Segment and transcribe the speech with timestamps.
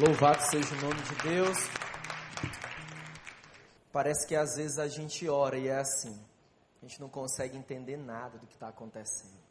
[0.00, 1.58] Louvado seja o nome de Deus.
[3.92, 6.24] Parece que às vezes a gente ora e é assim.
[6.80, 9.42] A gente não consegue entender nada do que está acontecendo.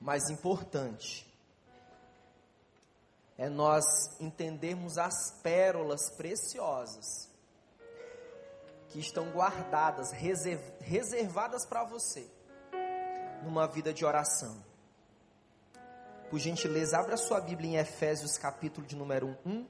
[0.00, 1.32] Mas importante
[3.38, 3.84] é nós
[4.18, 7.30] entendermos as pérolas preciosas
[8.88, 10.10] que estão guardadas,
[10.80, 12.28] reservadas para você,
[13.44, 14.60] numa vida de oração.
[16.28, 19.64] Por gentileza, abra sua Bíblia em Efésios, capítulo de número 1.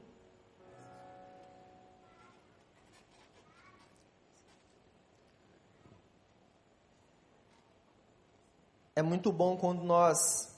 [8.94, 10.56] É muito bom quando nós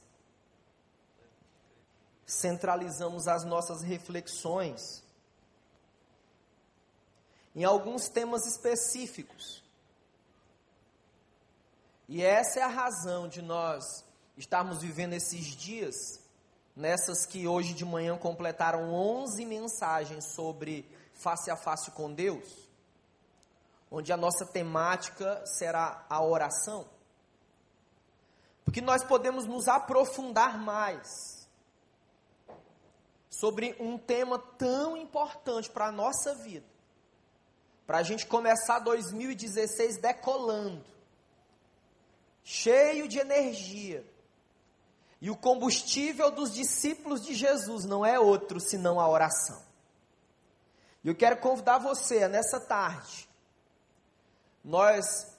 [2.24, 5.02] centralizamos as nossas reflexões
[7.56, 9.64] em alguns temas específicos.
[12.08, 14.07] E essa é a razão de nós
[14.38, 16.20] estarmos vivendo esses dias,
[16.74, 22.48] nessas que hoje de manhã completaram 11 mensagens sobre face a face com Deus,
[23.90, 26.88] onde a nossa temática será a oração.
[28.64, 31.48] Porque nós podemos nos aprofundar mais
[33.28, 36.66] sobre um tema tão importante para a nossa vida,
[37.86, 40.84] para a gente começar 2016 decolando,
[42.44, 44.04] cheio de energia,
[45.20, 49.60] e o combustível dos discípulos de Jesus não é outro senão a oração.
[51.02, 53.28] E eu quero convidar você nessa tarde.
[54.64, 55.34] Nós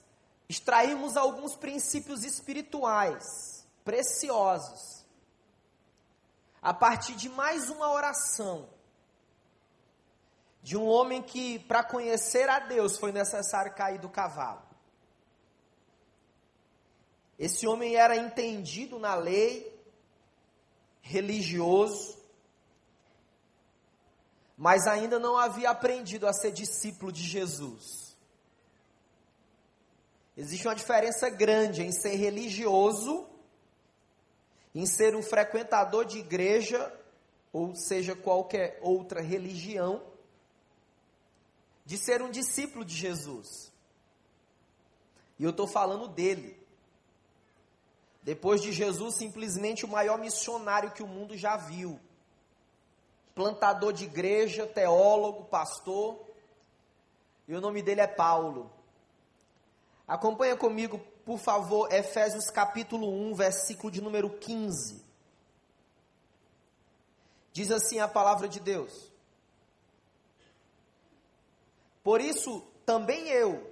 [0.48, 5.04] extraímos alguns princípios espirituais preciosos
[6.60, 8.68] a partir de mais uma oração
[10.62, 14.62] de um homem que, para conhecer a Deus, foi necessário cair do cavalo.
[17.38, 19.69] Esse homem era entendido na lei,
[21.00, 22.18] religioso,
[24.56, 28.16] mas ainda não havia aprendido a ser discípulo de Jesus.
[30.36, 33.26] Existe uma diferença grande em ser religioso,
[34.74, 36.94] em ser um frequentador de igreja,
[37.52, 40.02] ou seja, qualquer outra religião,
[41.84, 43.72] de ser um discípulo de Jesus.
[45.38, 46.59] E eu estou falando dele.
[48.22, 51.98] Depois de Jesus, simplesmente o maior missionário que o mundo já viu.
[53.34, 56.20] Plantador de igreja, teólogo, pastor.
[57.48, 58.70] E o nome dele é Paulo.
[60.06, 65.02] Acompanha comigo, por favor, Efésios capítulo 1, versículo de número 15.
[67.52, 69.10] Diz assim a palavra de Deus:
[72.02, 73.68] Por isso também eu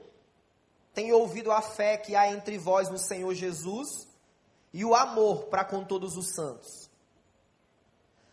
[0.95, 4.08] tenho ouvido a fé que há entre vós no Senhor Jesus
[4.79, 6.89] e o amor para com todos os santos.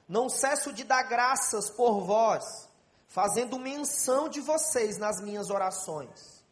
[0.07, 2.69] Não cesso de dar graças por vós,
[3.07, 6.43] fazendo menção de vocês nas minhas orações,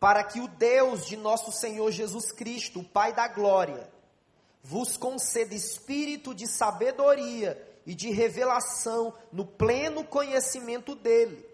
[0.00, 3.86] para que o Deus de nosso Senhor Jesus Cristo, o Pai da glória,
[4.62, 11.46] vos conceda espírito de sabedoria e de revelação no pleno conhecimento dele,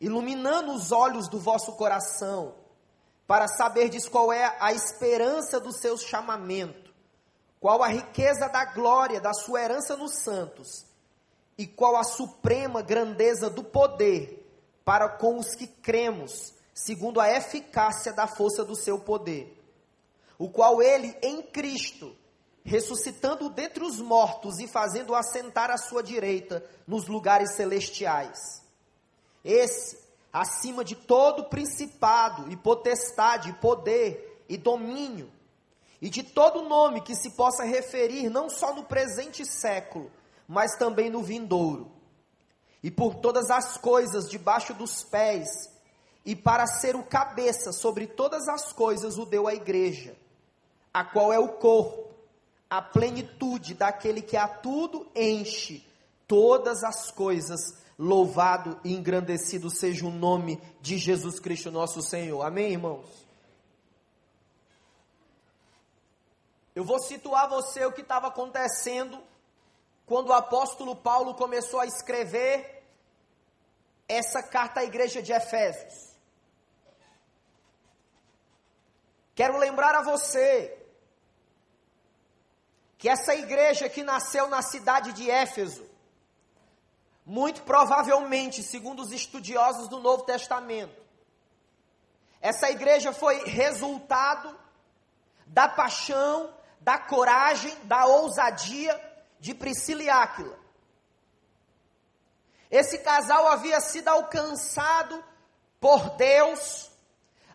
[0.00, 2.65] iluminando os olhos do vosso coração
[3.26, 6.94] para saberdes qual é a esperança do seu chamamento,
[7.58, 10.86] qual a riqueza da glória da sua herança nos santos,
[11.58, 14.46] e qual a suprema grandeza do poder
[14.84, 19.52] para com os que cremos, segundo a eficácia da força do seu poder,
[20.38, 22.14] o qual ele em Cristo,
[22.62, 28.62] ressuscitando dentre os mortos e fazendo assentar à sua direita nos lugares celestiais.
[29.44, 30.05] Esse
[30.36, 35.32] acima de todo principado e potestade, poder e domínio,
[36.00, 40.12] e de todo nome que se possa referir não só no presente século,
[40.46, 41.90] mas também no vindouro.
[42.82, 45.48] E por todas as coisas debaixo dos pés,
[46.22, 50.14] e para ser o cabeça sobre todas as coisas o deu à igreja,
[50.92, 52.14] a qual é o corpo,
[52.68, 55.82] a plenitude daquele que a tudo enche
[56.28, 62.42] todas as coisas Louvado e engrandecido seja o nome de Jesus Cristo, nosso Senhor.
[62.42, 63.26] Amém, irmãos?
[66.74, 69.18] Eu vou situar você o que estava acontecendo
[70.04, 72.84] quando o apóstolo Paulo começou a escrever
[74.06, 76.14] essa carta à igreja de Efésios.
[79.34, 80.76] Quero lembrar a você
[82.98, 85.86] que essa igreja que nasceu na cidade de Éfeso,
[87.26, 91.04] muito provavelmente, segundo os estudiosos do Novo Testamento,
[92.40, 94.56] essa igreja foi resultado
[95.44, 98.94] da paixão, da coragem, da ousadia
[99.40, 100.56] de Priscila e Áquila.
[102.70, 105.24] Esse casal havia sido alcançado
[105.80, 106.90] por Deus,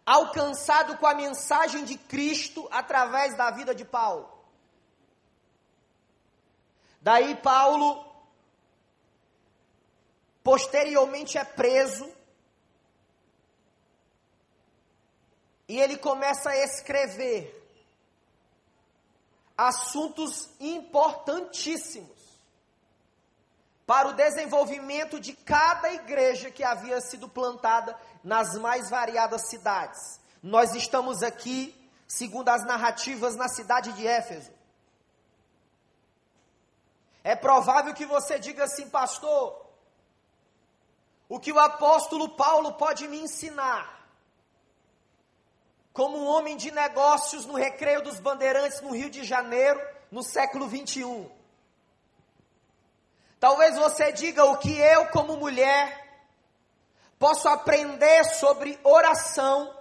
[0.05, 4.29] alcançado com a mensagem de Cristo através da vida de Paulo.
[7.01, 8.10] Daí Paulo
[10.43, 12.09] posteriormente é preso
[15.67, 17.57] e ele começa a escrever
[19.57, 22.21] assuntos importantíssimos
[23.85, 30.19] para o desenvolvimento de cada igreja que havia sido plantada nas mais variadas cidades.
[30.41, 31.75] Nós estamos aqui,
[32.07, 34.51] segundo as narrativas, na cidade de Éfeso.
[37.23, 39.70] É provável que você diga assim, pastor,
[41.31, 44.05] o que o apóstolo Paulo pode me ensinar?
[45.93, 49.79] Como um homem de negócios no Recreio dos Bandeirantes, no Rio de Janeiro,
[50.11, 51.31] no século 21.
[53.39, 56.21] Talvez você diga o que eu, como mulher,
[57.17, 59.73] posso aprender sobre oração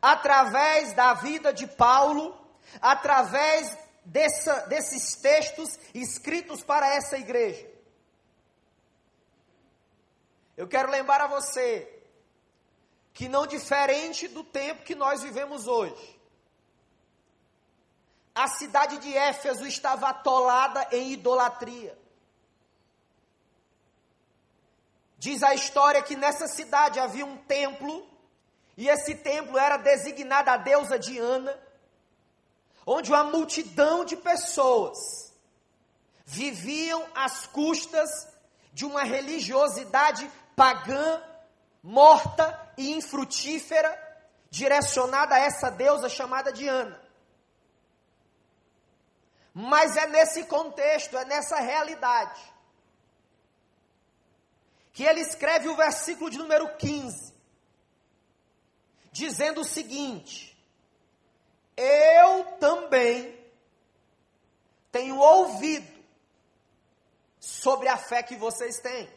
[0.00, 2.34] através da vida de Paulo,
[2.80, 7.75] através dessa, desses textos escritos para essa igreja.
[10.56, 11.92] Eu quero lembrar a você
[13.12, 16.20] que, não diferente do tempo que nós vivemos hoje,
[18.34, 21.98] a cidade de Éfeso estava atolada em idolatria.
[25.18, 28.06] Diz a história que nessa cidade havia um templo,
[28.76, 31.58] e esse templo era designado a deusa Diana,
[32.86, 35.34] onde uma multidão de pessoas
[36.24, 38.10] viviam às custas
[38.72, 41.22] de uma religiosidade pagã,
[41.82, 44.04] morta e infrutífera,
[44.50, 46.98] direcionada a essa deusa chamada Diana.
[49.52, 52.40] Mas é nesse contexto, é nessa realidade,
[54.92, 57.34] que ele escreve o versículo de número 15,
[59.12, 60.58] dizendo o seguinte:
[61.76, 63.38] Eu também
[64.90, 65.94] tenho ouvido
[67.38, 69.15] sobre a fé que vocês têm.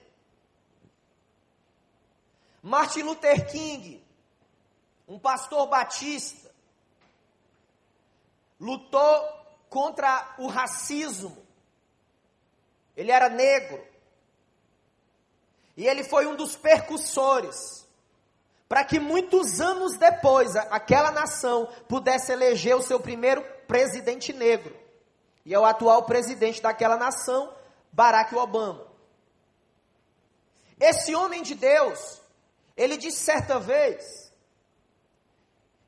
[2.61, 4.03] Martin Luther King,
[5.07, 6.51] um pastor batista,
[8.59, 9.39] lutou
[9.69, 11.38] contra o racismo.
[12.95, 13.88] Ele era negro.
[15.77, 17.88] E ele foi um dos percussores
[18.67, 24.77] para que muitos anos depois aquela nação pudesse eleger o seu primeiro presidente negro.
[25.44, 27.51] E é o atual presidente daquela nação,
[27.91, 28.85] Barack Obama.
[30.79, 32.21] Esse homem de Deus,
[32.79, 34.33] ele disse certa vez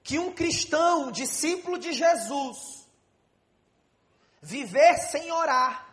[0.04, 2.86] que um cristão, um discípulo de Jesus,
[4.42, 5.88] viver sem orar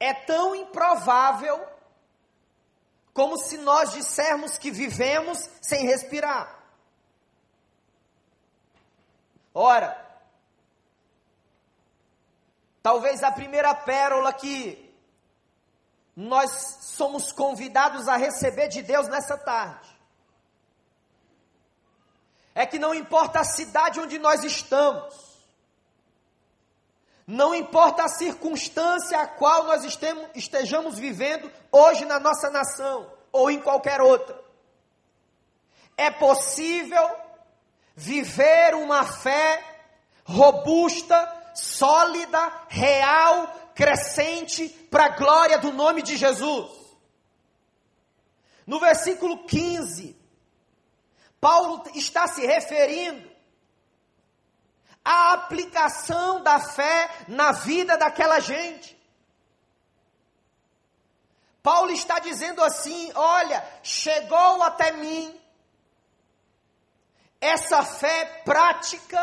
[0.00, 1.64] é tão improvável
[3.12, 6.60] como se nós dissermos que vivemos sem respirar.
[9.54, 9.96] Ora,
[12.82, 14.83] talvez a primeira pérola que
[16.16, 19.94] nós somos convidados a receber de Deus nessa tarde
[22.54, 25.12] é que não importa a cidade onde nós estamos,
[27.26, 29.82] não importa a circunstância a qual nós
[30.34, 34.38] estejamos vivendo hoje na nossa nação ou em qualquer outra.
[35.96, 37.10] É possível
[37.96, 39.64] viver uma fé
[40.24, 46.70] robusta, sólida, real, crescente para a glória do nome de Jesus.
[48.66, 50.16] No versículo 15,
[51.40, 53.30] Paulo está se referindo
[55.04, 58.94] a aplicação da fé na vida daquela gente.
[61.62, 65.38] Paulo está dizendo assim: olha, chegou até mim
[67.40, 69.18] essa fé prática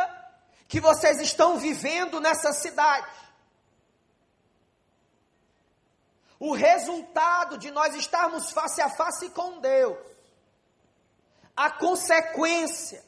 [0.68, 3.08] que vocês estão vivendo nessa cidade.
[6.42, 9.96] O resultado de nós estarmos face a face com Deus,
[11.56, 13.06] a consequência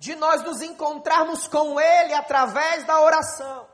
[0.00, 3.68] de nós nos encontrarmos com Ele através da oração.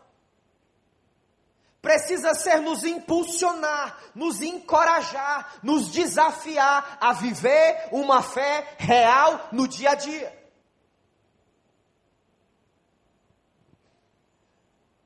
[1.81, 9.93] Precisa ser nos impulsionar, nos encorajar, nos desafiar a viver uma fé real no dia
[9.93, 10.39] a dia.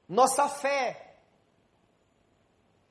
[0.09, 1.06] Nossa fé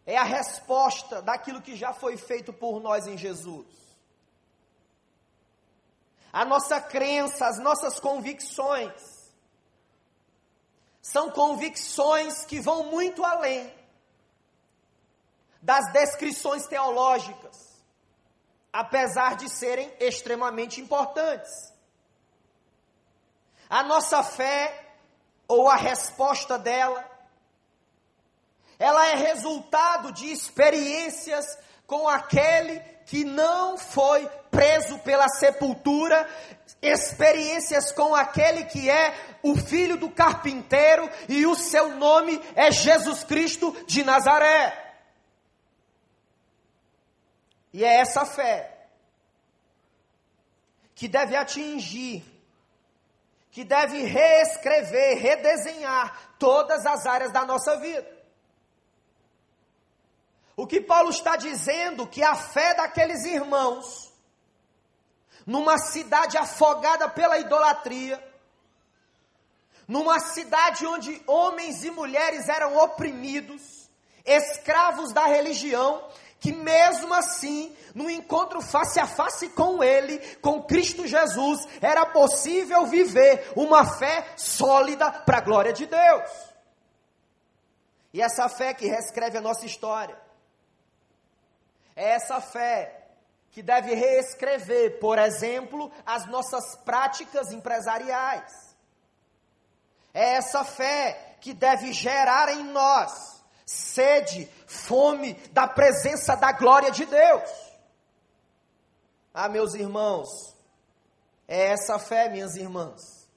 [0.05, 3.85] é a resposta daquilo que já foi feito por nós em Jesus
[6.35, 8.91] a nossa crença, as nossas convicções,
[11.01, 13.73] são convicções que vão muito além
[15.61, 17.81] das descrições teológicas,
[18.73, 21.53] apesar de serem extremamente importantes.
[23.69, 24.93] A nossa fé,
[25.47, 27.09] ou a resposta dela,
[28.77, 31.45] ela é resultado de experiências
[31.87, 36.27] com aquele que não foi preso pela sepultura,
[36.81, 39.13] experiências com aquele que é
[39.43, 44.81] o filho do carpinteiro e o seu nome é Jesus Cristo de Nazaré.
[47.71, 48.71] E é essa fé
[50.95, 52.23] que deve atingir,
[53.51, 58.14] que deve reescrever, redesenhar todas as áreas da nossa vida.
[60.57, 64.13] O que Paulo está dizendo que a fé daqueles irmãos,
[65.45, 68.23] numa cidade afogada pela idolatria,
[69.87, 73.89] numa cidade onde homens e mulheres eram oprimidos,
[74.25, 76.07] escravos da religião,
[76.39, 82.85] que mesmo assim, no encontro face a face com Ele, com Cristo Jesus, era possível
[82.85, 86.29] viver uma fé sólida para a glória de Deus.
[88.13, 90.24] E essa fé que reescreve a nossa história.
[91.95, 93.05] É essa fé
[93.51, 98.51] que deve reescrever, por exemplo, as nossas práticas empresariais.
[100.13, 103.35] É essa fé que deve gerar em nós
[103.65, 107.49] sede, fome da presença da glória de Deus.
[109.33, 110.29] Ah, meus irmãos,
[111.47, 113.27] é essa fé, minhas irmãs,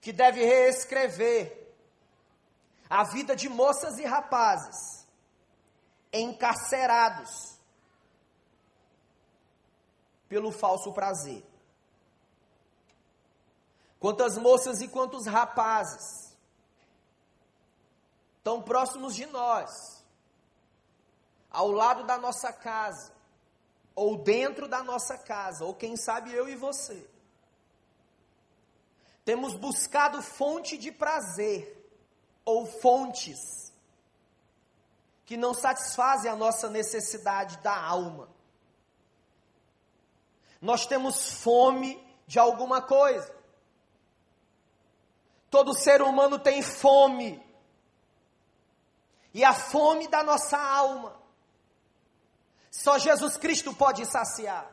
[0.00, 1.74] que deve reescrever
[2.88, 4.95] a vida de moças e rapazes
[6.12, 7.56] encarcerados
[10.28, 11.44] pelo falso prazer.
[13.98, 16.36] Quantas moças e quantos rapazes
[18.42, 20.04] tão próximos de nós,
[21.50, 23.12] ao lado da nossa casa,
[23.92, 27.08] ou dentro da nossa casa, ou quem sabe eu e você.
[29.24, 31.90] Temos buscado fonte de prazer,
[32.44, 33.65] ou fontes
[35.26, 38.28] que não satisfazem a nossa necessidade da alma.
[40.62, 43.34] Nós temos fome de alguma coisa.
[45.50, 47.44] Todo ser humano tem fome.
[49.34, 51.20] E a fome da nossa alma.
[52.70, 54.70] Só Jesus Cristo pode saciar.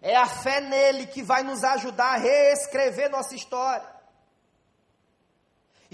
[0.00, 3.91] É a fé nele que vai nos ajudar a reescrever nossa história.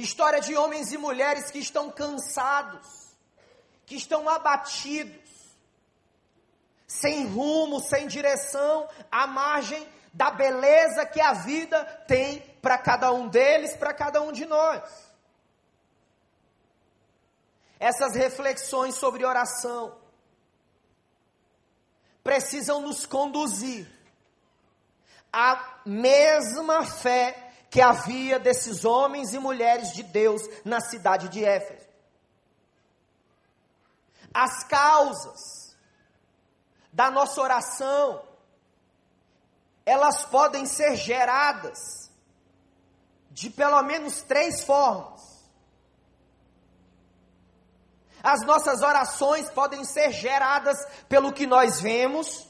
[0.00, 2.86] História de homens e mulheres que estão cansados,
[3.84, 5.28] que estão abatidos,
[6.86, 13.26] sem rumo, sem direção, à margem da beleza que a vida tem para cada um
[13.26, 14.88] deles, para cada um de nós.
[17.80, 19.98] Essas reflexões sobre oração
[22.22, 23.90] precisam nos conduzir
[25.32, 31.86] à mesma fé que havia desses homens e mulheres de Deus na cidade de Éfeso.
[34.32, 35.76] As causas
[36.92, 38.22] da nossa oração,
[39.84, 42.10] elas podem ser geradas
[43.30, 45.18] de pelo menos três formas.
[48.22, 50.76] As nossas orações podem ser geradas
[51.08, 52.47] pelo que nós vemos,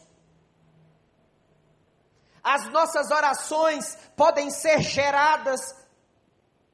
[2.49, 5.61] as nossas orações podem ser geradas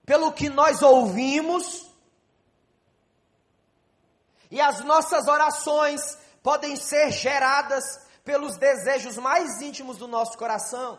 [0.06, 1.90] pelo que nós ouvimos,
[4.52, 6.00] e as nossas orações
[6.44, 7.84] podem ser geradas
[8.22, 10.96] pelos desejos mais íntimos do nosso coração.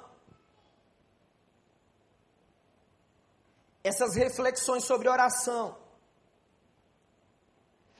[3.81, 5.77] Essas reflexões sobre oração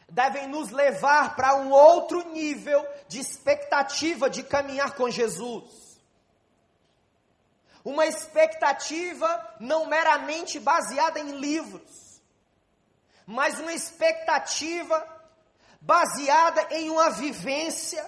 [0.10, 5.85] devem nos levar para um outro nível de expectativa de caminhar com Jesus
[7.86, 12.20] uma expectativa não meramente baseada em livros,
[13.27, 15.08] mas uma expectativa
[15.80, 18.04] baseada em uma vivência,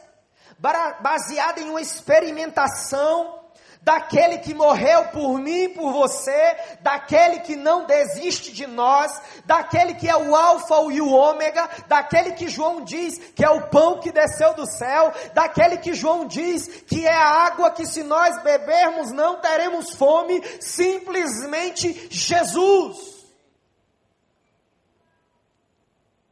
[1.00, 3.47] baseada em uma experimentação
[3.82, 9.94] daquele que morreu por mim e por você, daquele que não desiste de nós, daquele
[9.94, 14.00] que é o Alfa e o Ômega, daquele que João diz que é o pão
[14.00, 18.42] que desceu do céu, daquele que João diz que é a água que se nós
[18.44, 23.18] bebermos não teremos fome, simplesmente Jesus.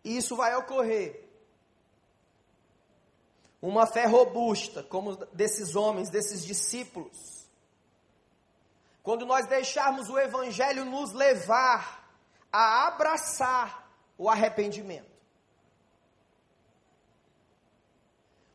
[0.04, 1.24] E isso vai ocorrer.
[3.60, 7.35] Uma fé robusta, como desses homens, desses discípulos,
[9.06, 12.10] quando nós deixarmos o Evangelho nos levar
[12.52, 15.16] a abraçar o arrependimento.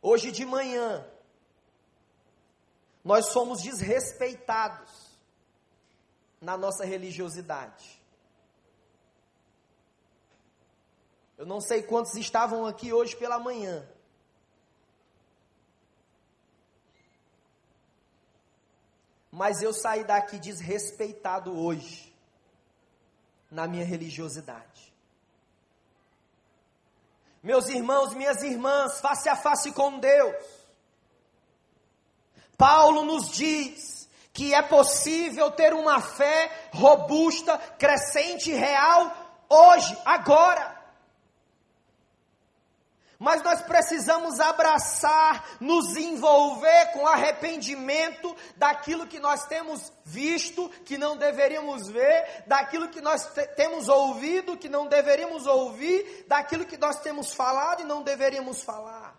[0.02, 1.08] Hoje de manhã,
[3.04, 5.16] nós somos desrespeitados
[6.40, 8.02] na nossa religiosidade.
[11.38, 13.88] Eu não sei quantos estavam aqui hoje pela manhã.
[19.30, 22.12] Mas eu saí daqui desrespeitado hoje
[23.50, 24.92] na minha religiosidade.
[27.42, 30.44] Meus irmãos, minhas irmãs, face a face com Deus.
[32.56, 39.10] Paulo nos diz que é possível ter uma fé robusta, crescente, real,
[39.48, 40.79] hoje, agora.
[43.20, 51.18] Mas nós precisamos abraçar, nos envolver com arrependimento daquilo que nós temos visto, que não
[51.18, 57.34] deveríamos ver, daquilo que nós temos ouvido, que não deveríamos ouvir, daquilo que nós temos
[57.34, 59.14] falado e não deveríamos falar.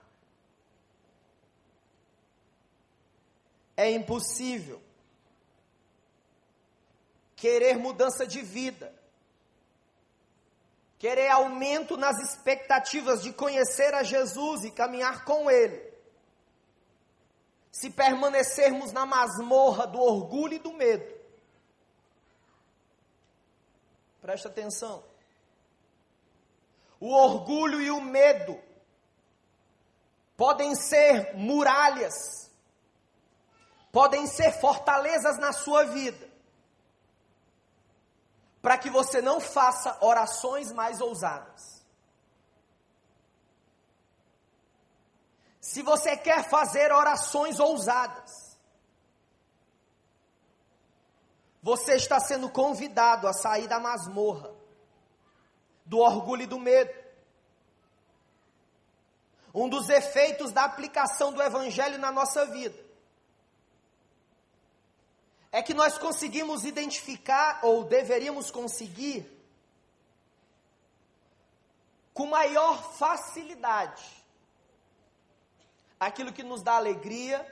[3.78, 4.82] É impossível
[7.36, 9.00] querer mudança de vida
[11.02, 15.92] querer aumento nas expectativas de conhecer a Jesus e caminhar com Ele.
[17.72, 21.12] Se permanecermos na masmorra do orgulho e do medo.
[24.22, 25.04] Presta atenção.
[27.00, 28.62] O orgulho e o medo
[30.38, 32.14] podem ser muralhas,
[33.92, 36.31] podem ser fortalezas na sua vida
[38.62, 41.82] para que você não faça orações mais ousadas.
[45.60, 48.58] Se você quer fazer orações ousadas,
[51.62, 54.54] você está sendo convidado a sair da masmorra,
[55.86, 57.02] do orgulho e do medo.
[59.54, 62.91] Um dos efeitos da aplicação do Evangelho na nossa vida
[65.52, 69.30] é que nós conseguimos identificar, ou deveríamos conseguir,
[72.14, 74.04] com maior facilidade,
[76.00, 77.46] aquilo que nos dá alegria,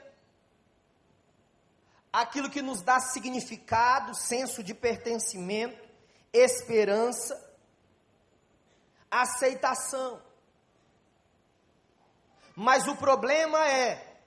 [2.12, 5.88] aquilo que nos dá significado, senso de pertencimento,
[6.32, 7.48] esperança,
[9.10, 10.22] aceitação.
[12.56, 14.18] Mas o problema é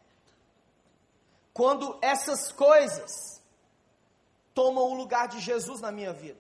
[1.54, 3.43] quando essas coisas
[4.54, 6.40] tomam o lugar de Jesus na minha vida.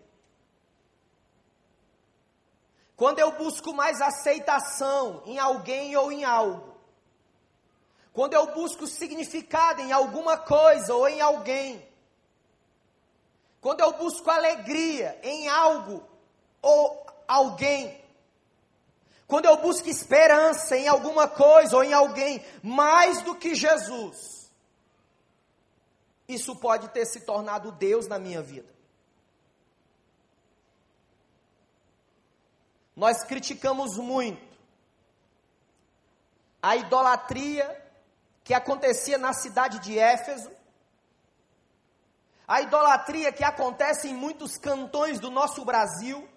[2.95, 6.73] Quando eu busco mais aceitação em alguém ou em algo,
[8.13, 11.85] quando eu busco significado em alguma coisa ou em alguém,
[13.59, 16.03] quando eu busco alegria em algo
[16.61, 17.99] ou alguém,
[19.25, 24.42] quando eu busco esperança em alguma coisa ou em alguém, mais do que Jesus,
[26.27, 28.73] isso pode ter se tornado Deus na minha vida.
[32.95, 34.53] Nós criticamos muito
[36.61, 37.81] a idolatria
[38.43, 40.51] que acontecia na cidade de Éfeso,
[42.47, 46.27] a idolatria que acontece em muitos cantões do nosso Brasil.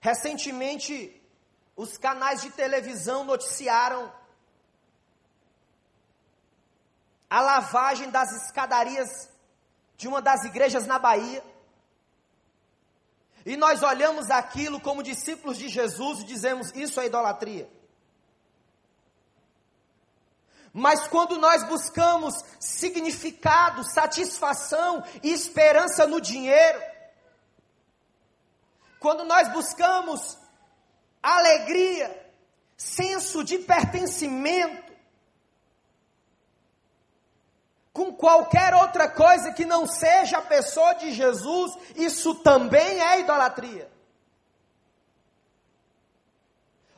[0.00, 1.20] Recentemente,
[1.76, 4.12] os canais de televisão noticiaram
[7.28, 9.28] a lavagem das escadarias
[9.96, 11.44] de uma das igrejas na Bahia.
[13.44, 17.68] E nós olhamos aquilo como discípulos de Jesus e dizemos: isso é idolatria.
[20.72, 26.80] Mas quando nós buscamos significado, satisfação e esperança no dinheiro,
[29.00, 30.36] quando nós buscamos
[31.22, 32.32] alegria,
[32.76, 34.87] senso de pertencimento,
[37.98, 43.90] com qualquer outra coisa que não seja a pessoa de Jesus, isso também é idolatria.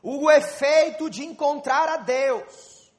[0.03, 2.93] O efeito de encontrar a Deus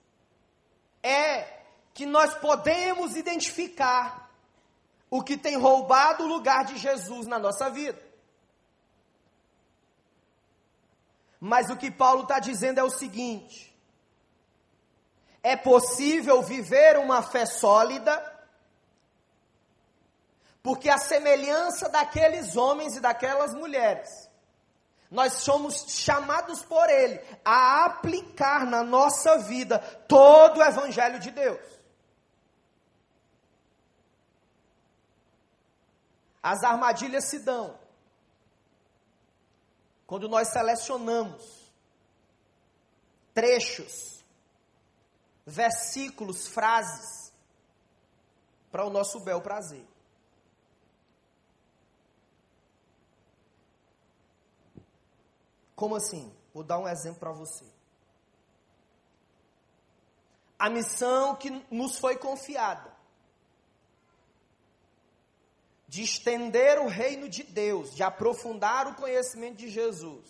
[1.04, 1.46] é
[1.94, 4.32] que nós podemos identificar
[5.08, 8.02] o que tem roubado o lugar de Jesus na nossa vida.
[11.40, 13.71] Mas o que Paulo está dizendo é o seguinte:
[15.44, 18.20] é possível viver uma fé sólida,
[20.62, 24.10] porque a semelhança daqueles homens e daquelas mulheres,
[25.10, 31.82] nós somos chamados por Ele a aplicar na nossa vida todo o Evangelho de Deus.
[36.42, 37.80] As armadilhas se dão
[40.08, 41.72] quando nós selecionamos
[43.34, 44.21] trechos,
[45.46, 47.34] versículos, frases
[48.72, 49.86] para o nosso bel prazer.
[55.76, 56.32] Como assim?
[56.54, 57.66] Vou dar um exemplo para você.
[60.60, 62.92] A missão que nos foi confiada
[65.88, 70.24] de estender o reino de Deus, de aprofundar o conhecimento de Jesus,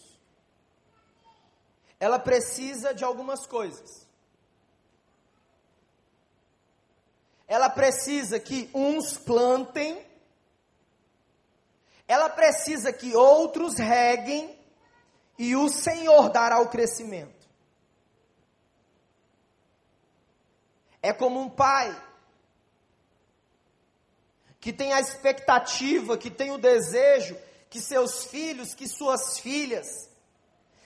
[1.99, 4.07] ela precisa de algumas coisas.
[7.51, 10.07] Ela precisa que uns plantem,
[12.07, 14.57] ela precisa que outros reguem,
[15.37, 17.45] e o Senhor dará o crescimento.
[21.01, 21.93] É como um pai
[24.61, 27.37] que tem a expectativa, que tem o desejo
[27.69, 29.89] que seus filhos, que suas filhas,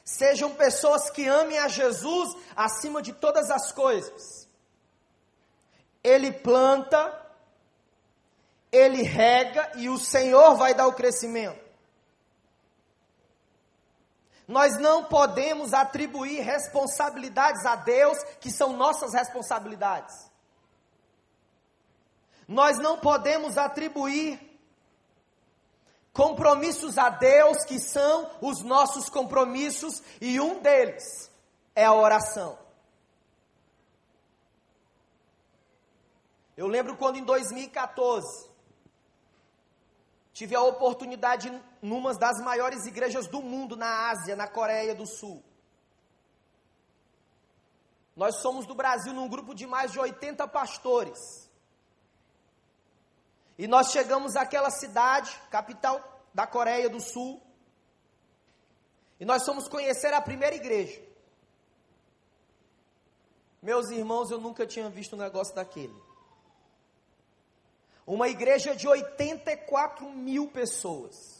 [0.03, 4.44] sejam pessoas que amem a Jesus acima de todas as coisas.
[6.05, 7.19] Ele planta,
[8.71, 11.65] ele rega e o Senhor vai dar o crescimento.
[14.47, 20.29] Nós não podemos atribuir responsabilidades a Deus que são nossas responsabilidades.
[22.47, 24.39] Nós não podemos atribuir
[26.13, 31.31] compromissos a Deus que são os nossos compromissos e um deles
[31.73, 32.64] é a oração.
[36.55, 38.49] Eu lembro quando em 2014
[40.31, 45.43] tive a oportunidade numa das maiores igrejas do mundo na Ásia, na Coreia do Sul.
[48.15, 51.19] Nós somos do Brasil num grupo de mais de 80 pastores.
[53.57, 56.01] E nós chegamos àquela cidade, capital
[56.33, 57.41] da Coreia do Sul.
[59.19, 61.01] E nós fomos conhecer a primeira igreja.
[63.61, 66.04] Meus irmãos, eu nunca tinha visto um negócio daquele.
[68.05, 71.35] Uma igreja de 84 mil pessoas.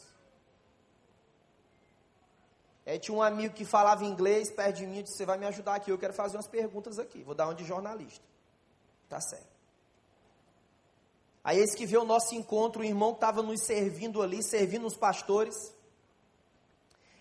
[2.84, 5.46] Aí tinha um amigo que falava inglês perto de mim e disse: Você vai me
[5.46, 7.22] ajudar aqui, eu quero fazer umas perguntas aqui.
[7.22, 8.24] Vou dar uma de jornalista.
[9.08, 9.56] Tá certo.
[11.42, 14.96] Aí eis que vê o nosso encontro, o irmão estava nos servindo ali, servindo os
[14.96, 15.72] pastores.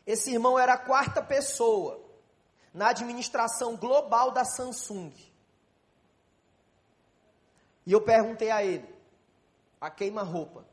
[0.06, 2.04] Esse irmão era a quarta pessoa
[2.74, 5.14] na administração global da Samsung.
[7.86, 8.95] E eu perguntei a ele,
[9.86, 10.66] a queima-roupa,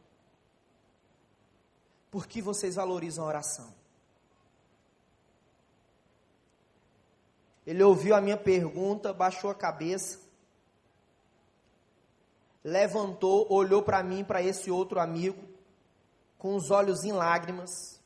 [2.11, 3.75] por que vocês valorizam a oração?
[7.66, 10.18] Ele ouviu a minha pergunta, baixou a cabeça,
[12.64, 15.46] levantou, olhou para mim, para esse outro amigo,
[16.38, 18.01] com os olhos em lágrimas,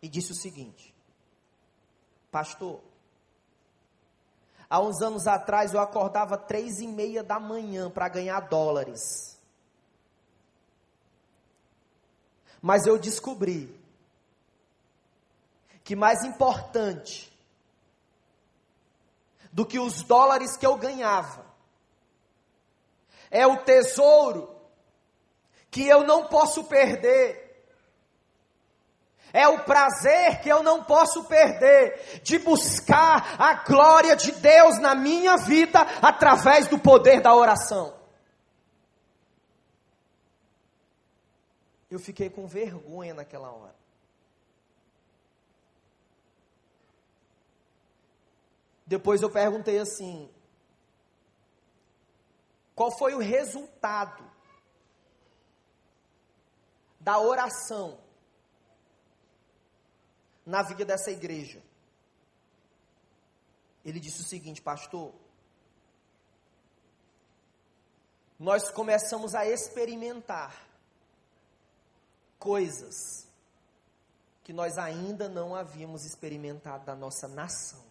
[0.00, 0.94] e disse o seguinte:
[2.30, 2.80] Pastor,
[4.68, 9.33] há uns anos atrás eu acordava três e meia da manhã para ganhar dólares.
[12.64, 13.78] Mas eu descobri
[15.84, 17.30] que mais importante
[19.52, 21.44] do que os dólares que eu ganhava
[23.30, 24.48] é o tesouro
[25.70, 27.68] que eu não posso perder.
[29.30, 34.94] É o prazer que eu não posso perder de buscar a glória de Deus na
[34.94, 38.03] minha vida através do poder da oração.
[41.94, 43.76] Eu fiquei com vergonha naquela hora.
[48.84, 50.28] Depois eu perguntei assim:
[52.74, 54.28] qual foi o resultado
[56.98, 58.00] da oração
[60.44, 61.62] na vida dessa igreja?
[63.84, 65.14] Ele disse o seguinte, pastor:
[68.36, 70.73] nós começamos a experimentar
[72.44, 73.26] coisas
[74.44, 77.82] que nós ainda não havíamos experimentado da nossa nação.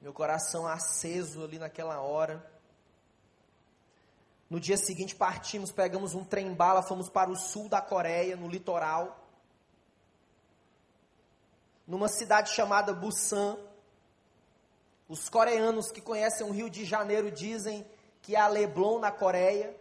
[0.00, 2.44] meu coração aceso ali naquela hora.
[4.48, 8.48] No dia seguinte partimos, pegamos um trem bala, fomos para o sul da Coreia, no
[8.48, 9.28] litoral,
[11.86, 13.58] numa cidade chamada Busan.
[15.08, 17.86] Os coreanos que conhecem o Rio de Janeiro dizem
[18.22, 19.76] que a Leblon na Coreia.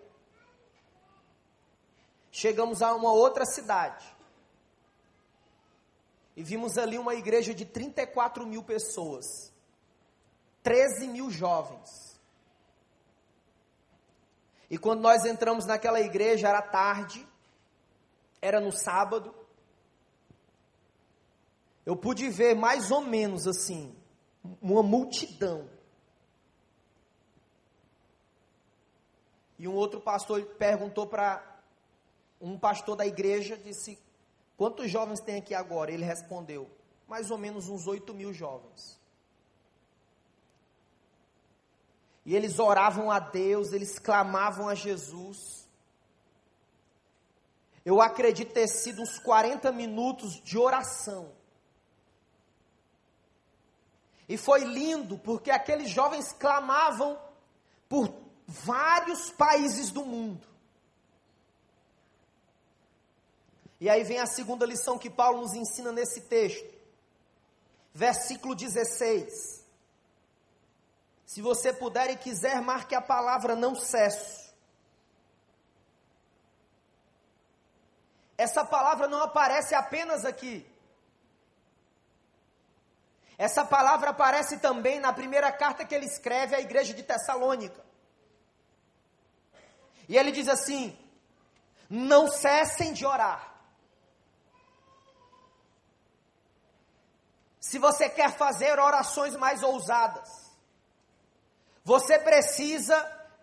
[2.32, 4.06] Chegamos a uma outra cidade.
[6.36, 9.52] E vimos ali uma igreja de 34 mil pessoas.
[10.62, 12.20] 13 mil jovens.
[14.70, 17.26] E quando nós entramos naquela igreja, era tarde,
[18.42, 19.34] era no sábado.
[21.86, 23.96] Eu pude ver mais ou menos assim,
[24.62, 25.70] uma multidão.
[29.58, 31.57] E um outro pastor perguntou para
[32.40, 33.98] um pastor da igreja, disse,
[34.56, 35.92] quantos jovens tem aqui agora?
[35.92, 36.70] Ele respondeu,
[37.08, 39.00] mais ou menos uns 8 mil jovens.
[42.26, 45.66] E eles oravam a Deus, eles clamavam a Jesus.
[47.86, 51.32] Eu acredito ter sido uns 40 minutos de oração.
[54.28, 57.18] E foi lindo, porque aqueles jovens clamavam
[57.88, 58.14] por
[58.46, 60.46] vários países do mundo.
[63.80, 66.74] E aí vem a segunda lição que Paulo nos ensina nesse texto.
[67.94, 69.66] Versículo 16.
[71.26, 74.48] Se você puder e quiser, marque a palavra não cesso.
[78.38, 80.66] Essa palavra não aparece apenas aqui.
[83.38, 87.84] Essa palavra aparece também na primeira carta que ele escreve à igreja de Tessalônica.
[90.10, 90.98] E ele diz assim:
[91.90, 93.57] Não cessem de orar.
[97.68, 100.30] Se você quer fazer orações mais ousadas,
[101.84, 102.96] você precisa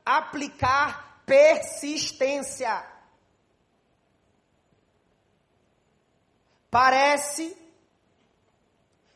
[0.03, 2.83] aplicar persistência.
[6.71, 7.55] Parece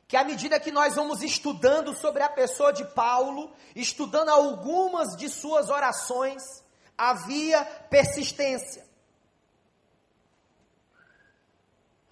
[0.07, 5.31] que à medida que nós vamos estudando sobre a pessoa de Paulo, estudando algumas de
[5.31, 6.43] suas orações,
[6.99, 8.87] havia persistência.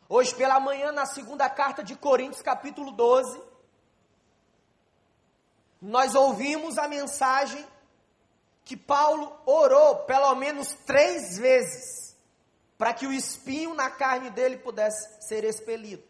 [0.08, 3.42] Hoje pela manhã, na segunda carta de Coríntios, capítulo 12,
[5.82, 7.66] nós ouvimos a mensagem
[8.64, 12.16] que Paulo orou pelo menos três vezes
[12.78, 16.04] para que o espinho na carne dele pudesse ser expelido.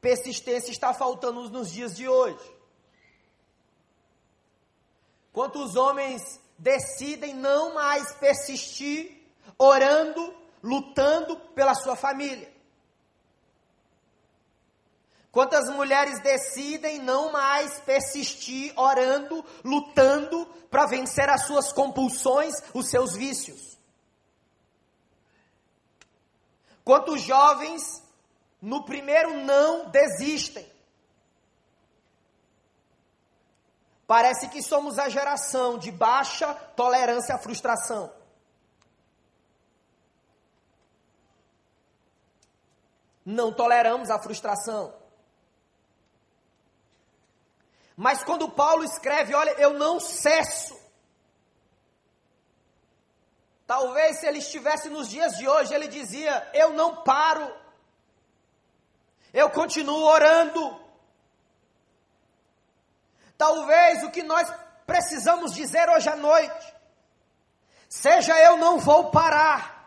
[0.00, 2.58] Persistência está faltando nos dias de hoje.
[5.32, 9.19] Quantos homens decidem não mais persistir
[9.58, 12.50] orando, lutando pela sua família?
[15.32, 23.14] Quantas mulheres decidem não mais persistir orando, lutando para vencer as suas compulsões, os seus
[23.14, 23.78] vícios?
[26.82, 28.02] Quantos jovens
[28.60, 30.68] no primeiro não desistem?
[34.04, 38.12] Parece que somos a geração de baixa tolerância à frustração.
[43.24, 44.94] Não toleramos a frustração.
[47.96, 50.78] Mas quando Paulo escreve, olha, eu não cesso.
[53.66, 57.54] Talvez se ele estivesse nos dias de hoje, ele dizia: Eu não paro.
[59.32, 60.80] Eu continuo orando.
[63.38, 64.52] Talvez o que nós
[64.86, 66.74] precisamos dizer hoje à noite
[67.88, 69.79] seja: Eu não vou parar.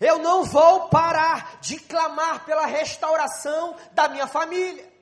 [0.00, 4.96] Eu não vou parar de clamar pela restauração da minha família.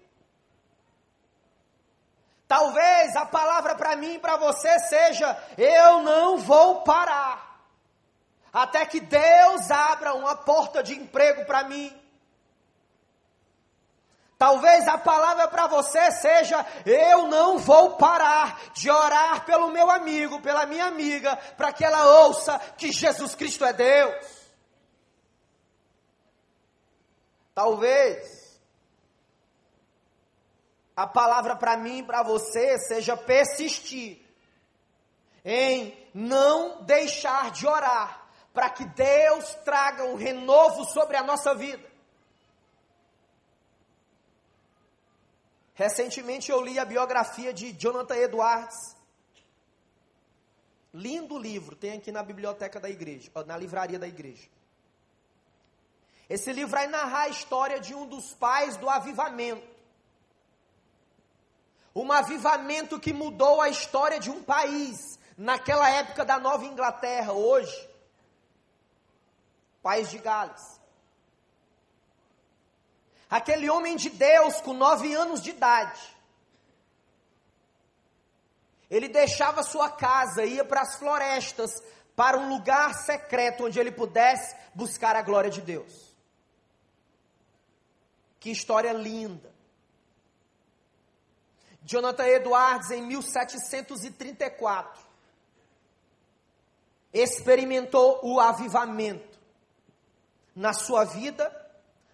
[2.47, 7.61] Talvez a palavra para mim e para você seja: eu não vou parar,
[8.53, 12.01] até que Deus abra uma porta de emprego para mim.
[14.37, 20.41] Talvez a palavra para você seja: eu não vou parar de orar pelo meu amigo,
[20.41, 24.44] pela minha amiga, para que ela ouça que Jesus Cristo é Deus.
[27.55, 28.61] Talvez
[30.97, 34.21] a palavra para mim e para você seja persistir
[35.45, 41.93] em não deixar de orar para que Deus traga um renovo sobre a nossa vida.
[45.75, 48.97] Recentemente eu li a biografia de Jonathan Edwards.
[50.93, 54.49] Lindo livro, tem aqui na biblioteca da igreja, na livraria da igreja.
[56.29, 59.75] Esse livro vai narrar a história de um dos pais do avivamento.
[61.95, 67.89] Um avivamento que mudou a história de um país, naquela época da Nova Inglaterra, hoje,
[69.83, 70.81] País de Gales.
[73.31, 76.15] Aquele homem de Deus com nove anos de idade,
[78.91, 81.83] ele deixava sua casa, ia para as florestas,
[82.15, 86.14] para um lugar secreto onde ele pudesse buscar a glória de Deus.
[88.45, 89.51] Que história linda.
[91.83, 95.03] Jonathan Edwards, em 1734,
[97.11, 99.39] experimentou o avivamento
[100.55, 101.51] na sua vida,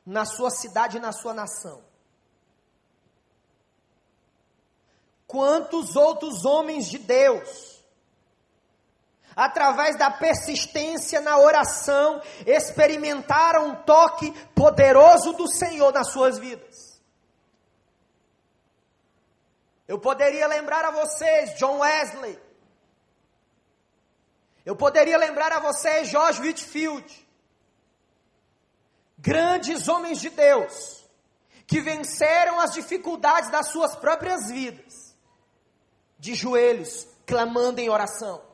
[0.06, 1.82] na sua cidade e na sua nação.
[5.26, 7.69] Quantos outros homens de Deus,
[9.34, 17.00] através da persistência na oração, experimentaram um toque poderoso do Senhor nas suas vidas?
[19.90, 22.38] Eu poderia lembrar a vocês, John Wesley.
[24.64, 27.28] Eu poderia lembrar a vocês, George Whitfield.
[29.18, 31.04] Grandes homens de Deus,
[31.66, 35.16] que venceram as dificuldades das suas próprias vidas,
[36.18, 38.49] de joelhos, clamando em oração.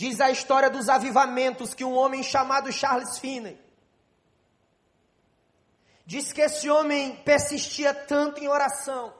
[0.00, 3.58] Diz a história dos avivamentos que um homem chamado Charles Finney
[6.10, 9.14] Diz que esse homem persistia tanto em oração,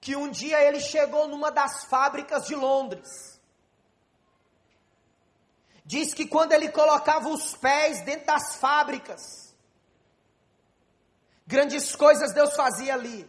[0.00, 3.08] que um dia ele chegou numa das fábricas de Londres.
[5.84, 9.54] Diz que quando ele colocava os pés dentro das fábricas,
[11.46, 13.28] grandes coisas Deus fazia ali.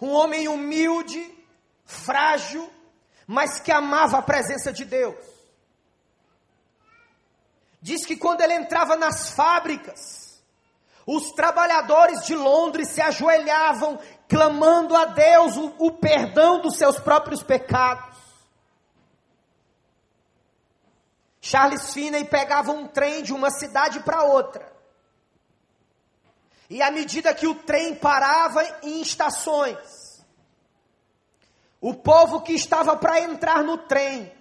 [0.00, 1.39] Um homem humilde,
[1.90, 2.70] frágil,
[3.26, 5.16] mas que amava a presença de Deus.
[7.82, 10.40] Diz que quando ele entrava nas fábricas,
[11.06, 13.98] os trabalhadores de Londres se ajoelhavam,
[14.28, 18.16] clamando a Deus o, o perdão dos seus próprios pecados.
[21.40, 24.70] Charles Finney pegava um trem de uma cidade para outra.
[26.68, 29.78] E à medida que o trem parava em estações,
[31.80, 34.32] o povo que estava para entrar no trem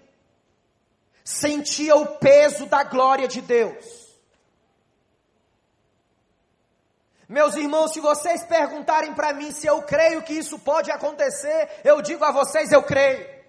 [1.24, 3.86] sentia o peso da glória de Deus.
[7.28, 12.02] Meus irmãos, se vocês perguntarem para mim se eu creio que isso pode acontecer, eu
[12.02, 13.40] digo a vocês: eu creio.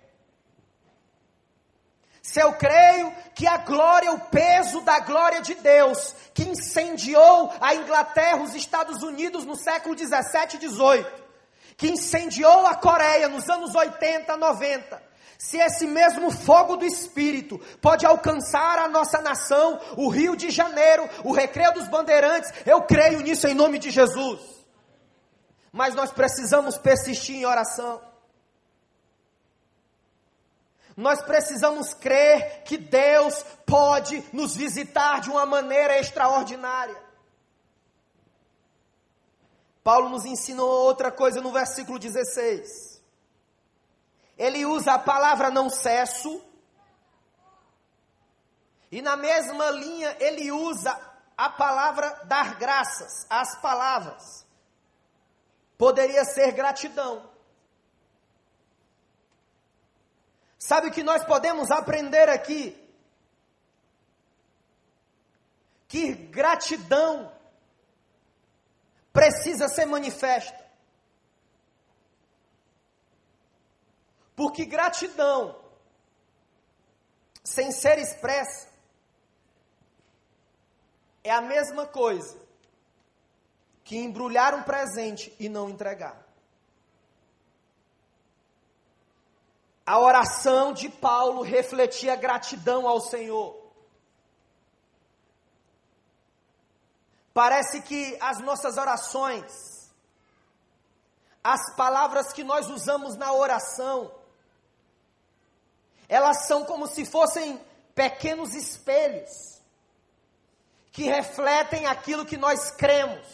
[2.20, 7.74] Se eu creio que a glória, o peso da glória de Deus, que incendiou a
[7.74, 11.19] Inglaterra, os Estados Unidos no século 17 e 18,
[11.76, 18.04] que incendiou a Coreia nos anos 80, 90, se esse mesmo fogo do Espírito pode
[18.04, 23.46] alcançar a nossa nação, o Rio de Janeiro, o Recreio dos Bandeirantes, eu creio nisso
[23.46, 24.38] em nome de Jesus.
[25.72, 28.02] Mas nós precisamos persistir em oração.
[30.94, 37.09] Nós precisamos crer que Deus pode nos visitar de uma maneira extraordinária.
[39.82, 42.90] Paulo nos ensinou outra coisa no versículo 16
[44.40, 46.42] ele usa a palavra não cesso,
[48.90, 50.98] e na mesma linha ele usa
[51.36, 54.46] a palavra dar graças, as palavras.
[55.76, 57.30] Poderia ser gratidão.
[60.58, 62.74] Sabe o que nós podemos aprender aqui?
[65.86, 67.30] Que gratidão
[69.12, 70.58] precisa ser manifesta.
[74.34, 75.60] Porque gratidão,
[77.44, 78.68] sem ser expressa,
[81.22, 82.40] é a mesma coisa
[83.84, 86.26] que embrulhar um presente e não entregar.
[89.84, 93.59] A oração de Paulo refletia gratidão ao Senhor.
[97.40, 99.50] Parece que as nossas orações,
[101.42, 104.12] as palavras que nós usamos na oração,
[106.06, 107.58] elas são como se fossem
[107.94, 109.30] pequenos espelhos
[110.92, 113.26] que refletem aquilo que nós cremos,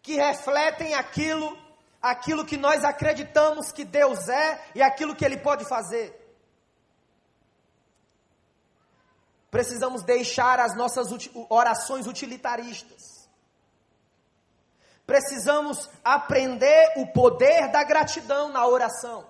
[0.00, 1.54] que refletem aquilo
[2.00, 6.25] aquilo que nós acreditamos que Deus é e aquilo que ele pode fazer.
[9.50, 11.08] Precisamos deixar as nossas
[11.48, 13.28] orações utilitaristas.
[15.06, 19.26] Precisamos aprender o poder da gratidão na oração.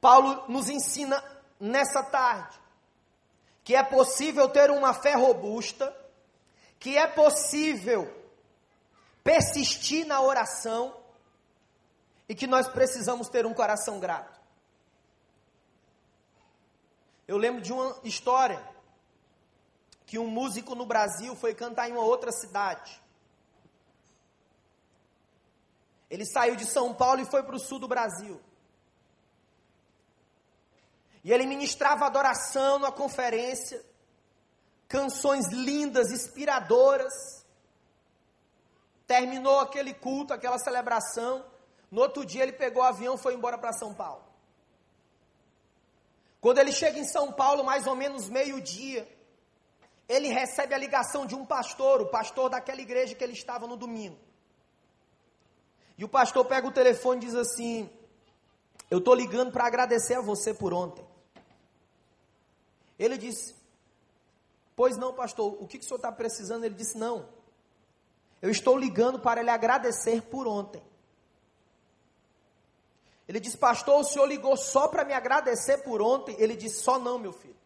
[0.00, 1.22] Paulo nos ensina
[1.58, 2.58] nessa tarde
[3.62, 5.92] que é possível ter uma fé robusta,
[6.78, 8.08] que é possível
[9.24, 10.96] persistir na oração
[12.28, 14.35] e que nós precisamos ter um coração grato.
[17.26, 18.62] Eu lembro de uma história
[20.06, 23.02] que um músico no Brasil foi cantar em uma outra cidade.
[26.08, 28.40] Ele saiu de São Paulo e foi para o sul do Brasil.
[31.24, 33.84] E ele ministrava adoração na conferência.
[34.86, 37.12] canções lindas, inspiradoras.
[39.04, 41.44] Terminou aquele culto, aquela celebração.
[41.90, 44.25] No outro dia ele pegou o avião e foi embora para São Paulo.
[46.46, 49.04] Quando ele chega em São Paulo, mais ou menos meio-dia,
[50.08, 53.76] ele recebe a ligação de um pastor, o pastor daquela igreja que ele estava no
[53.76, 54.16] domingo.
[55.98, 57.90] E o pastor pega o telefone e diz assim:
[58.88, 61.04] Eu estou ligando para agradecer a você por ontem.
[62.96, 63.56] Ele disse:
[64.76, 66.62] Pois não, pastor, o que, que o senhor está precisando?
[66.62, 67.28] Ele disse: Não,
[68.40, 70.80] eu estou ligando para lhe agradecer por ontem.
[73.28, 76.36] Ele disse: Pastor, o senhor ligou só para me agradecer por ontem?
[76.38, 77.56] Ele disse: Só não, meu filho.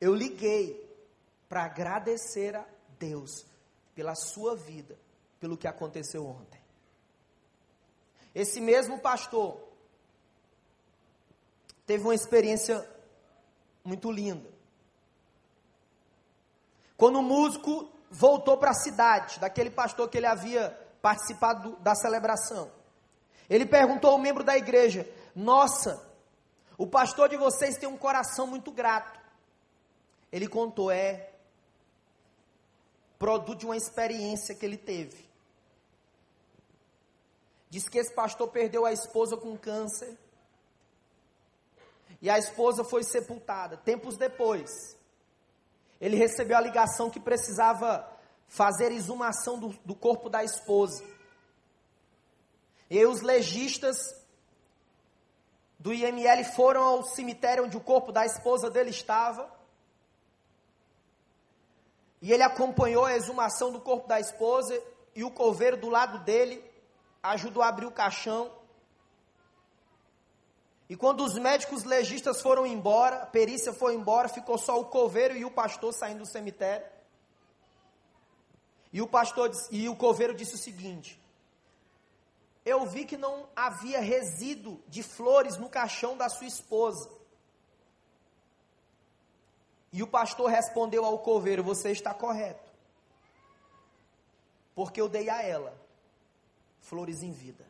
[0.00, 0.88] Eu liguei
[1.48, 2.64] para agradecer a
[2.98, 3.44] Deus
[3.94, 4.98] pela sua vida,
[5.38, 6.60] pelo que aconteceu ontem.
[8.34, 9.60] Esse mesmo pastor
[11.84, 12.88] teve uma experiência
[13.84, 14.48] muito linda.
[16.96, 20.70] Quando o músico voltou para a cidade, daquele pastor que ele havia
[21.02, 22.70] participado da celebração,
[23.50, 26.08] ele perguntou ao membro da igreja: Nossa,
[26.78, 29.20] o pastor de vocês tem um coração muito grato.
[30.30, 31.32] Ele contou, é
[33.18, 35.28] produto de uma experiência que ele teve.
[37.68, 40.16] Diz que esse pastor perdeu a esposa com câncer.
[42.22, 43.76] E a esposa foi sepultada.
[43.76, 44.70] Tempos depois,
[46.00, 48.08] ele recebeu a ligação que precisava
[48.46, 51.04] fazer exumação do, do corpo da esposa.
[52.90, 53.96] E os legistas
[55.78, 59.48] do IML foram ao cemitério onde o corpo da esposa dele estava.
[62.20, 64.82] E ele acompanhou a exumação do corpo da esposa
[65.14, 66.62] e o coveiro do lado dele
[67.22, 68.50] ajudou a abrir o caixão.
[70.88, 75.36] E quando os médicos legistas foram embora, a perícia foi embora, ficou só o coveiro
[75.36, 76.84] e o pastor saindo do cemitério.
[78.92, 81.19] E o pastor e o coveiro disse o seguinte:
[82.64, 87.10] Eu vi que não havia resíduo de flores no caixão da sua esposa.
[89.92, 92.70] E o pastor respondeu ao coveiro: Você está correto.
[94.74, 95.76] Porque eu dei a ela
[96.80, 97.64] flores em vida.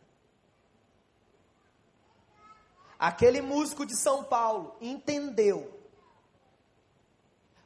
[2.99, 5.81] Aquele músico de São Paulo entendeu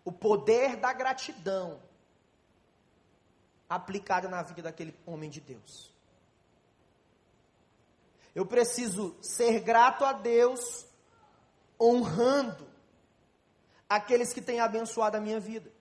[0.04, 1.80] o poder da gratidão
[3.68, 5.93] aplicada na vida daquele homem de Deus.
[8.34, 10.86] Eu preciso ser grato a Deus,
[11.80, 12.66] honrando
[13.88, 15.72] aqueles que têm abençoado a minha vida.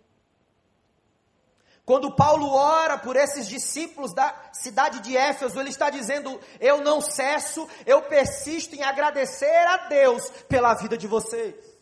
[1.85, 7.01] Quando Paulo ora por esses discípulos da cidade de Éfeso, ele está dizendo: Eu não
[7.01, 11.72] cesso, eu persisto em agradecer a Deus pela vida de vocês.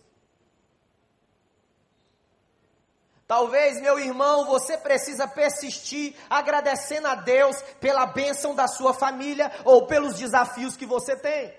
[3.31, 9.87] Talvez, meu irmão, você precisa persistir agradecendo a Deus pela bênção da sua família ou
[9.87, 11.57] pelos desafios que você tem.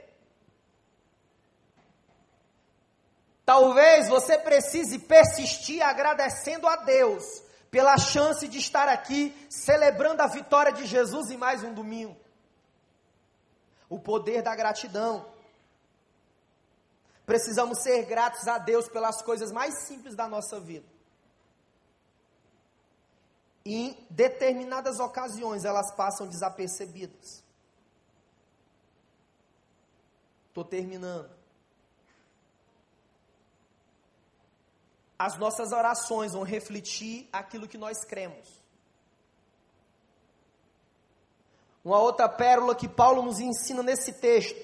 [3.42, 7.24] Talvez você precise persistir agradecendo a Deus
[7.70, 12.14] pela chance de estar aqui celebrando a vitória de Jesus em mais um domingo.
[13.88, 15.24] O poder da gratidão.
[17.24, 20.91] Precisamos ser gratos a Deus pelas coisas mais simples da nossa vida.
[23.64, 27.42] Em determinadas ocasiões elas passam desapercebidas.
[30.48, 31.42] Estou terminando.
[35.24, 38.60] as nossas orações vão refletir aquilo que nós cremos.
[41.84, 44.60] Uma outra pérola que Paulo nos ensina nesse texto,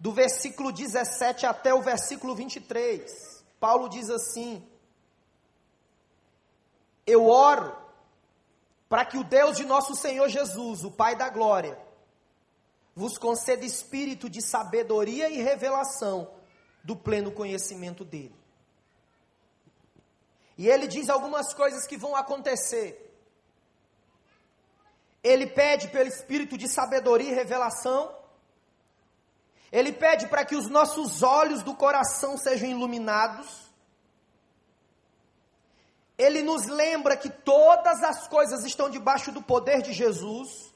[0.00, 3.44] do versículo 17 até o versículo 23.
[3.60, 4.68] Paulo diz assim:
[7.06, 7.76] Eu oro
[8.88, 11.78] para que o Deus de nosso Senhor Jesus, o Pai da glória,
[12.94, 16.30] vos conceda espírito de sabedoria e revelação
[16.82, 18.34] do pleno conhecimento dele
[20.58, 23.02] e ele diz algumas coisas que vão acontecer.
[25.22, 28.14] Ele pede pelo espírito de sabedoria e revelação.
[29.70, 33.65] Ele pede para que os nossos olhos do coração sejam iluminados.
[36.18, 40.72] Ele nos lembra que todas as coisas estão debaixo do poder de Jesus.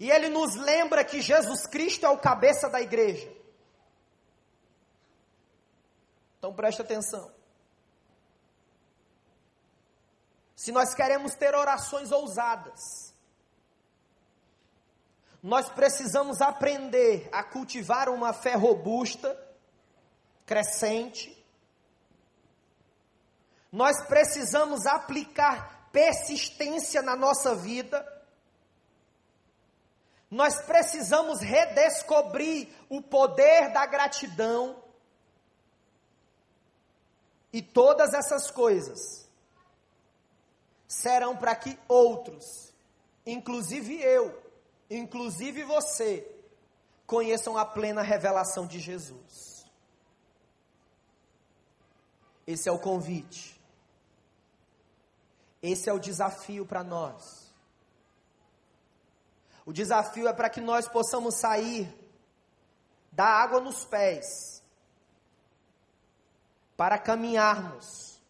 [0.00, 3.30] E ele nos lembra que Jesus Cristo é o cabeça da igreja.
[6.38, 7.30] Então preste atenção.
[10.62, 13.12] se nós queremos ter orações ousadas,
[15.42, 19.36] nós precisamos aprender a cultivar uma fé robusta,
[20.46, 21.41] crescente,
[23.72, 28.06] Nós precisamos aplicar persistência na nossa vida.
[30.30, 34.82] Nós precisamos redescobrir o poder da gratidão.
[37.50, 39.26] E todas essas coisas
[40.86, 42.72] serão para que outros,
[43.26, 44.42] inclusive eu,
[44.90, 46.30] inclusive você,
[47.06, 49.66] conheçam a plena revelação de Jesus.
[52.46, 53.61] Esse é o convite.
[55.62, 57.52] Esse é o desafio para nós.
[59.64, 61.88] O desafio é para que nós possamos sair
[63.12, 64.62] da água nos pés
[66.76, 68.20] para caminharmos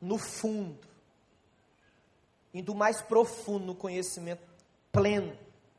[0.00, 0.86] no fundo,
[2.52, 4.46] indo mais profundo no conhecimento
[4.92, 5.36] pleno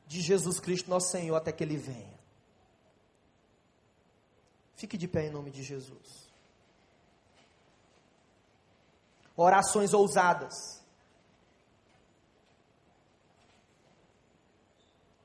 [0.08, 2.20] de Jesus Cristo, nosso Senhor, até que Ele venha.
[4.76, 6.29] Fique de pé em nome de Jesus.
[9.42, 10.84] Orações ousadas.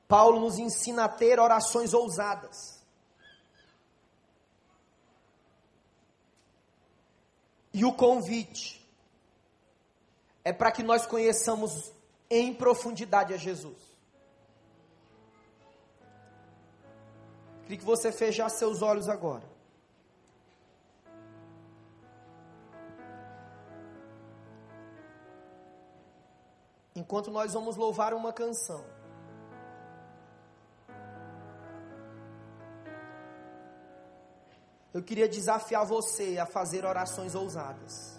[0.07, 2.81] Paulo nos ensina a ter orações ousadas.
[7.73, 8.81] E o convite
[10.45, 11.91] é para que nós conheçamos
[12.29, 13.77] em profundidade a Jesus.
[17.63, 19.54] Queria que você fechasse seus olhos agora.
[26.95, 28.83] Enquanto nós vamos louvar uma canção.
[34.95, 38.17] eu queria desafiar você a fazer orações ousadas.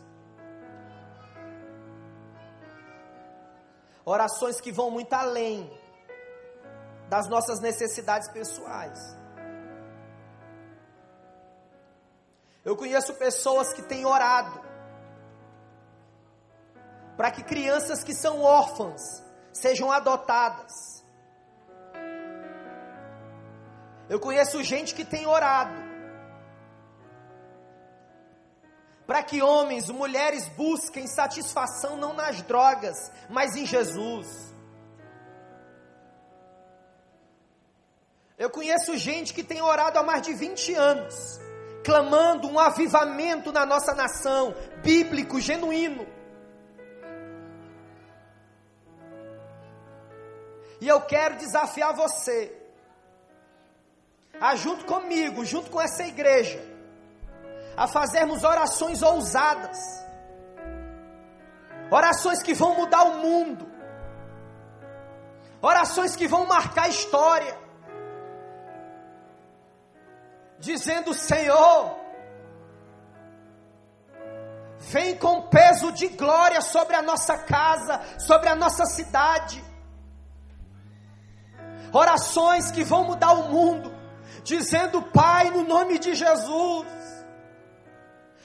[4.04, 5.70] Orações que vão muito além
[7.08, 8.98] das nossas necessidades pessoais.
[12.62, 14.65] Eu conheço pessoas que têm orado
[17.16, 19.02] para que crianças que são órfãs
[19.52, 20.72] sejam adotadas.
[24.08, 25.86] Eu conheço gente que tem orado
[29.06, 32.96] para que homens, mulheres busquem satisfação não nas drogas,
[33.30, 34.26] mas em Jesus.
[38.36, 41.14] Eu conheço gente que tem orado há mais de 20 anos,
[41.84, 46.15] clamando um avivamento na nossa nação, bíblico, genuíno.
[50.80, 52.52] E eu quero desafiar você,
[54.40, 56.62] a junto comigo, junto com essa igreja,
[57.76, 59.78] a fazermos orações ousadas,
[61.90, 63.66] orações que vão mudar o mundo,
[65.62, 67.58] orações que vão marcar a história,
[70.58, 71.96] dizendo: Senhor,
[74.78, 79.65] vem com peso de glória sobre a nossa casa, sobre a nossa cidade.
[81.92, 83.92] Orações que vão mudar o mundo,
[84.42, 86.86] dizendo: Pai, no nome de Jesus,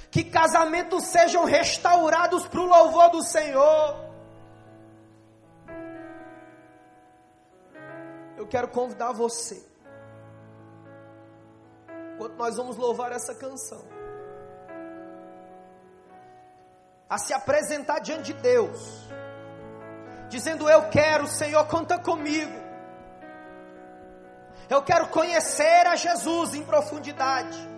[0.10, 4.12] que casamentos sejam restaurados para o louvor do Senhor.
[8.38, 9.64] Eu quero convidar você,
[12.14, 13.84] enquanto nós vamos louvar essa canção,
[17.10, 19.08] a se apresentar diante de Deus,
[20.28, 22.61] dizendo: Eu quero, Senhor, conta comigo.
[24.72, 27.72] Eu quero conhecer a Jesus em profundidade.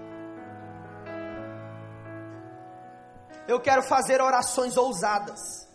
[3.47, 5.67] eu quero fazer orações ousadas.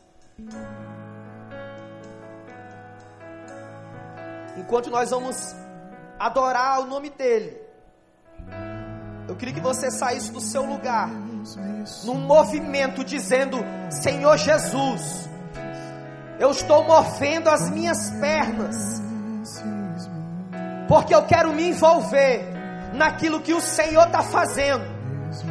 [4.56, 5.54] Enquanto nós vamos
[6.18, 7.60] adorar o nome dEle,
[9.28, 11.08] eu queria que você saísse do seu lugar,
[12.04, 13.58] num movimento dizendo:
[13.90, 15.28] Senhor Jesus,
[16.40, 19.00] eu estou movendo as minhas pernas,
[20.89, 22.45] porque eu quero me envolver
[22.95, 24.99] naquilo que o Senhor está fazendo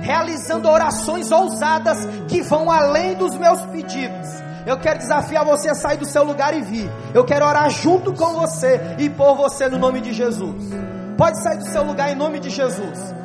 [0.02, 4.28] realizando orações ousadas que vão além dos meus pedidos.
[4.66, 6.90] Eu quero desafiar você a sair do seu lugar e vir.
[7.14, 10.74] Eu quero orar junto com você e por você no nome de Jesus.
[11.18, 13.16] Pode sair do seu lugar em nome de Jesus.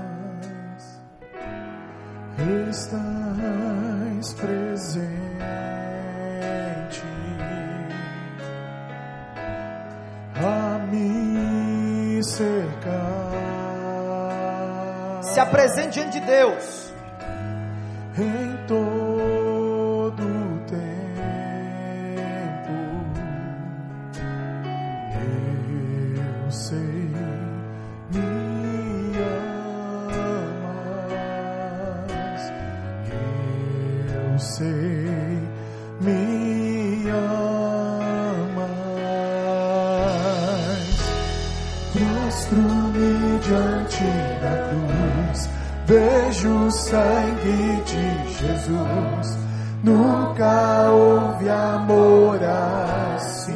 [2.71, 5.13] Estás presente
[10.37, 11.32] a me
[12.43, 13.43] cercar
[15.23, 16.93] se apresente diante de Deus.
[18.19, 18.92] Em todo
[45.93, 48.05] vejo o sangue de
[48.39, 49.39] Jesus.
[49.85, 53.53] Nunca houve amor assim.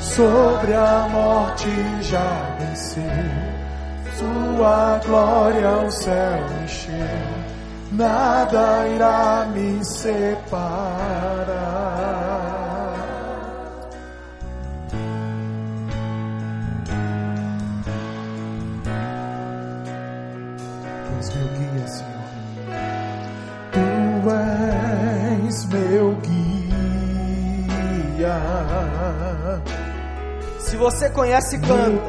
[0.00, 1.68] Sobre a morte
[2.02, 3.54] já venceu
[4.16, 6.94] sua glória ao céu encheu,
[7.92, 10.64] nada irá me separar.
[24.30, 26.64] És meu guia.
[30.58, 32.04] Se você conhece, canta.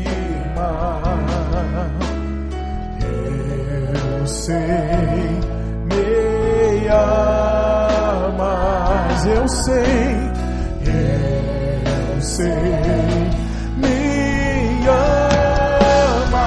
[4.20, 4.54] Eu sei,
[5.90, 8.44] me amas.
[9.26, 10.23] Eu sei,
[12.34, 12.50] sei,
[13.76, 16.44] me amas.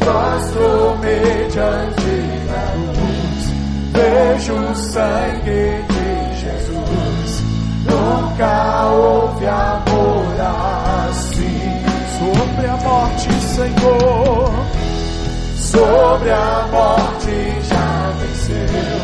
[0.00, 2.16] Prostro-me diante
[2.48, 3.42] da luz,
[3.92, 6.08] vejo o sangue de
[6.40, 7.30] Jesus.
[7.86, 8.52] Nunca
[8.90, 10.36] houve amor
[11.08, 11.68] assim
[12.18, 14.52] sobre a morte, Senhor.
[15.56, 17.34] Sobre a morte
[17.68, 19.00] já venceu,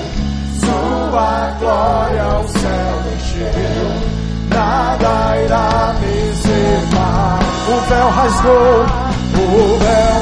[0.60, 2.03] Sua glória
[8.45, 8.84] soul.
[9.36, 10.13] Oh,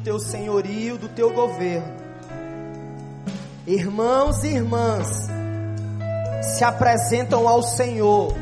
[0.00, 2.00] teu senhorio, do teu governo.
[3.66, 5.28] Irmãos e irmãs
[6.42, 8.34] se apresentam ao Senhor,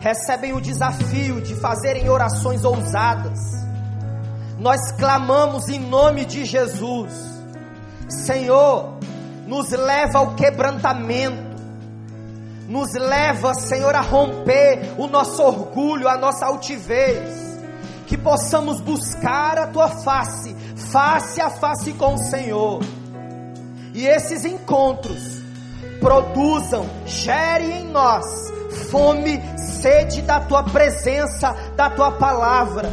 [0.00, 3.38] recebem o desafio de fazerem orações ousadas.
[4.58, 7.12] Nós clamamos em nome de Jesus.
[8.08, 8.98] Senhor,
[9.46, 11.50] nos leva ao quebrantamento.
[12.68, 17.49] Nos leva, Senhor, a romper o nosso orgulho, a nossa altivez.
[18.10, 22.82] Que possamos buscar a tua face, face a face com o Senhor.
[23.94, 25.40] E esses encontros
[26.00, 28.26] produzam, gerem em nós
[28.90, 32.90] fome, sede da tua presença, da tua palavra.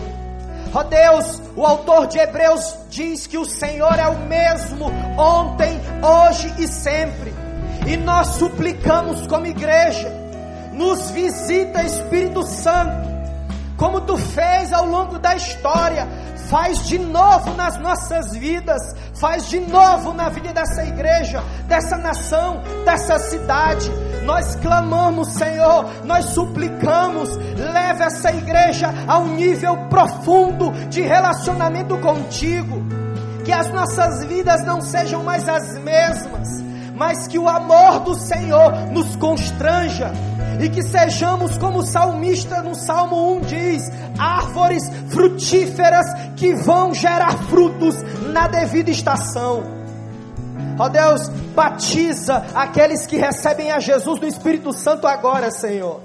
[0.71, 4.85] Ó Deus, o autor de Hebreus diz que o Senhor é o mesmo
[5.17, 7.33] ontem, hoje e sempre.
[7.87, 10.11] E nós suplicamos como igreja,
[10.73, 13.16] nos visita Espírito Santo,
[13.77, 16.07] como tu fez ao longo da história,
[16.49, 18.81] faz de novo nas nossas vidas,
[19.19, 23.89] faz de novo na vida dessa igreja, dessa nação, dessa cidade.
[24.23, 32.83] Nós clamamos, Senhor, nós suplicamos, leve essa igreja a um nível profundo de relacionamento contigo,
[33.45, 36.66] que as nossas vidas não sejam mais as mesmas,
[36.97, 40.11] mas que o amor do Senhor nos constranja
[40.59, 47.37] e que sejamos como o salmista no Salmo 1 diz: árvores frutíferas que vão gerar
[47.43, 47.95] frutos
[48.33, 49.63] na devida estação.
[50.79, 56.01] Ó Deus, batiza aqueles que recebem a Jesus do Espírito Santo agora, Senhor.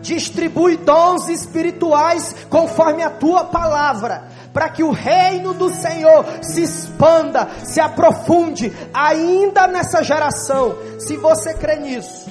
[0.00, 4.24] Distribui dons espirituais conforme a tua palavra,
[4.56, 10.74] para que o reino do Senhor se expanda, se aprofunde ainda nessa geração.
[10.98, 12.26] Se você crê nisso,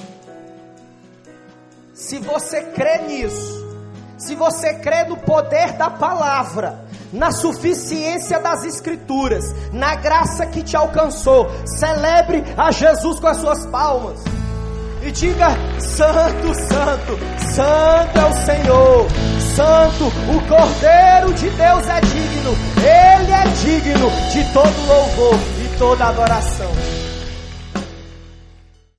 [1.94, 3.64] se você crê nisso,
[4.18, 10.76] se você crê no poder da palavra, na suficiência das escrituras, na graça que te
[10.76, 14.18] alcançou, celebre a Jesus com as suas palmas
[15.06, 15.48] e diga:
[15.78, 17.18] Santo, Santo,
[17.54, 19.06] Santo é o Senhor,
[19.54, 26.06] Santo, o Cordeiro de Deus é digno, Ele é digno de todo louvor e toda
[26.06, 26.95] adoração.